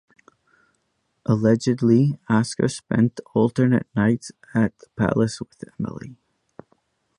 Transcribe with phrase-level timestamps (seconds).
[1.27, 6.17] Allegedly Oscar spent alternate nights at the palace and with Emilie.